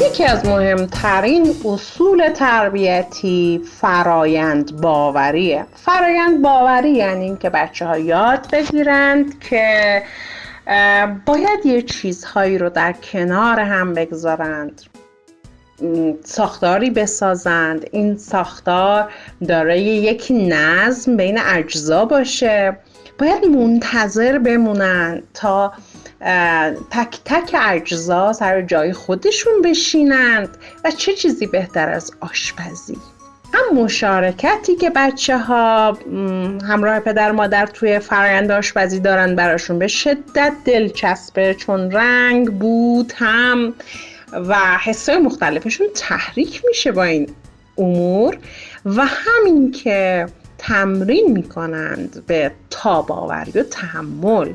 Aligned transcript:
یکی 0.00 0.24
از 0.24 0.46
مهمترین 0.46 1.54
اصول 1.64 2.28
تربیتی 2.28 3.62
فرایند 3.80 4.80
باوریه. 4.80 5.66
فرایند 5.74 6.42
باوری 6.42 6.90
یعنی 6.90 7.24
اینکه 7.24 7.50
بچه 7.50 7.86
ها 7.86 7.98
یاد 7.98 8.50
بگیرند 8.52 9.38
که 9.40 10.02
باید 11.26 11.66
یه 11.66 11.82
چیزهایی 11.82 12.58
رو 12.58 12.70
در 12.70 12.92
کنار 12.92 13.60
هم 13.60 13.94
بگذارند. 13.94 14.82
ساختاری 16.24 16.90
بسازند. 16.90 17.86
این 17.92 18.16
ساختار 18.16 19.12
دارای 19.48 19.82
یک 19.82 20.26
نظم 20.30 21.16
بین 21.16 21.38
اجزا 21.38 22.04
باشه. 22.04 22.76
باید 23.18 23.44
منتظر 23.44 24.38
بمونن 24.38 25.22
تا 25.34 25.72
تک 26.90 27.18
تک 27.24 27.56
اجزا 27.60 28.32
سر 28.32 28.62
جای 28.62 28.92
خودشون 28.92 29.62
بشینند 29.64 30.48
و 30.84 30.90
چه 30.90 31.14
چیزی 31.14 31.46
بهتر 31.46 31.88
از 31.88 32.12
آشپزی. 32.20 32.96
هم 33.54 33.76
مشارکتی 33.82 34.76
که 34.76 34.90
بچه 34.90 35.38
ها 35.38 35.98
همراه 36.68 37.00
پدر 37.00 37.32
مادر 37.32 37.66
توی 37.66 37.98
فرایند 37.98 38.50
آشپزی 38.50 39.00
دارن 39.00 39.36
براشون 39.36 39.78
به 39.78 39.88
شدت 39.88 40.52
دلچسبه 40.64 41.54
چون 41.54 41.90
رنگ 41.90 42.58
بود 42.58 43.12
هم 43.16 43.74
و 44.32 44.56
حسای 44.80 45.18
مختلفشون 45.18 45.86
تحریک 45.94 46.62
میشه 46.68 46.92
با 46.92 47.04
این 47.04 47.28
امور 47.78 48.38
و 48.84 49.06
همین 49.06 49.72
که 49.72 50.26
تمرین 50.58 51.32
می‌کنند 51.32 52.26
به 52.26 52.52
تاباوری 52.70 53.52
و 53.52 53.62
تحمل. 53.62 54.52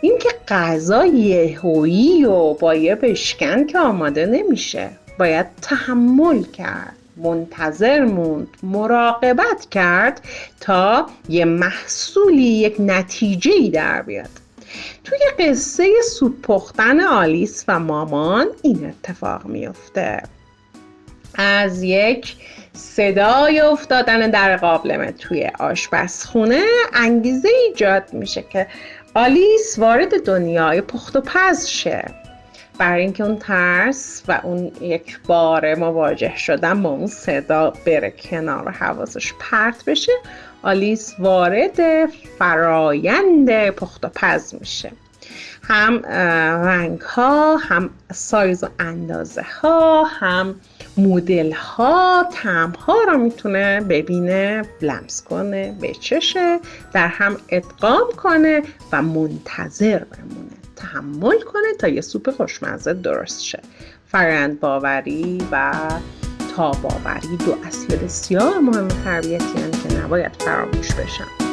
اینکه 0.00 0.28
غذا 0.48 1.06
یهویی 1.06 2.24
و 2.24 2.54
با 2.54 2.74
یه 2.74 2.94
بشکن 2.94 3.66
که 3.66 3.78
آماده 3.78 4.26
نمیشه. 4.26 4.90
باید 5.18 5.46
تحمل 5.62 6.42
کرد 6.42 6.96
منتظر 7.16 8.04
موند 8.04 8.48
مراقبت 8.62 9.66
کرد 9.70 10.20
تا 10.60 11.06
یه 11.28 11.44
محصولی 11.44 12.42
یک 12.42 12.76
نتیجه 12.78 13.52
ای 13.52 13.70
در 13.70 14.02
بیاد. 14.02 14.30
توی 15.04 15.18
قصه 15.38 15.84
سوپ 16.02 16.42
پختن 16.42 17.00
آلیس 17.00 17.64
و 17.68 17.78
مامان 17.78 18.46
این 18.62 18.86
اتفاق 18.86 19.46
میفته 19.46 20.22
از 21.34 21.82
یک 21.82 22.36
صدای 22.72 23.60
افتادن 23.60 24.30
در 24.30 24.56
قابلمه 24.56 25.12
توی 25.12 25.50
آشپزخونه 25.58 26.62
انگیزه 26.94 27.48
ایجاد 27.68 28.12
میشه 28.12 28.44
که 28.50 28.66
آلیس 29.14 29.78
وارد 29.78 30.24
دنیای 30.24 30.80
پخت 30.80 31.16
و 31.16 31.20
پز 31.20 31.66
شه. 31.66 32.04
برای 32.78 33.02
اینکه 33.02 33.24
اون 33.24 33.38
ترس 33.38 34.22
و 34.28 34.40
اون 34.42 34.72
یک 34.80 35.20
بار 35.26 35.74
مواجه 35.74 36.36
شدن 36.36 36.82
با 36.82 36.90
اون 36.90 37.06
صدا 37.06 37.72
بره 37.86 38.10
کنار 38.10 38.68
و 38.68 38.70
حواسش 38.70 39.32
پرت 39.38 39.84
بشه 39.84 40.12
آلیس 40.62 41.14
وارد 41.18 42.06
فرایند 42.38 43.70
پخت 43.70 44.04
و 44.04 44.08
پز 44.08 44.54
میشه. 44.54 44.92
هم 45.62 45.98
رنگ 46.64 47.00
ها 47.00 47.56
هم 47.56 47.90
سایز 48.12 48.64
و 48.64 48.68
اندازه 48.78 49.44
ها 49.62 50.04
هم 50.04 50.54
مدل 50.96 51.52
ها 51.52 52.28
تم 52.32 52.72
ها 52.86 53.04
را 53.08 53.16
می‌تونه 53.16 53.80
ببینه 53.80 54.62
لمس 54.82 55.22
کنه 55.22 55.78
بچشه 55.82 56.60
در 56.92 57.08
هم 57.08 57.36
ادغام 57.48 58.12
کنه 58.16 58.62
و 58.92 59.02
منتظر 59.02 59.98
بمونه. 59.98 60.50
تحمل 60.76 61.40
کنه 61.40 61.74
تا 61.78 61.88
یه 61.88 62.00
سوپ 62.00 62.30
خوشمزه 62.30 62.92
درست 62.92 63.42
شه. 63.42 63.60
فرند 64.06 64.60
باوری 64.60 65.46
و 65.52 65.72
تا 66.56 66.70
باوری 66.70 67.36
دو 67.46 67.56
اصل 67.66 67.96
بسیار 67.96 68.58
مهم 68.58 68.88
تربیتی 68.88 69.54
که 69.88 69.98
نباید 69.98 70.32
فراموش 70.38 70.92
بشن. 70.92 71.49